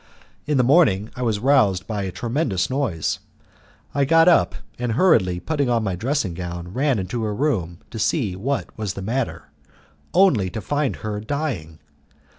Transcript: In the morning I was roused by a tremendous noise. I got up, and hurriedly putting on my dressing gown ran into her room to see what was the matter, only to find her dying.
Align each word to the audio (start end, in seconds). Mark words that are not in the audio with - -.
In 0.47 0.57
the 0.57 0.63
morning 0.63 1.11
I 1.15 1.21
was 1.21 1.37
roused 1.37 1.85
by 1.85 2.01
a 2.05 2.11
tremendous 2.11 2.71
noise. 2.71 3.19
I 3.93 4.03
got 4.03 4.27
up, 4.27 4.55
and 4.79 4.93
hurriedly 4.93 5.39
putting 5.39 5.69
on 5.69 5.83
my 5.83 5.95
dressing 5.95 6.33
gown 6.33 6.73
ran 6.73 6.97
into 6.97 7.21
her 7.21 7.35
room 7.35 7.77
to 7.91 7.99
see 7.99 8.35
what 8.35 8.75
was 8.75 8.95
the 8.95 9.03
matter, 9.03 9.51
only 10.11 10.49
to 10.49 10.59
find 10.59 10.95
her 10.95 11.19
dying. 11.19 11.77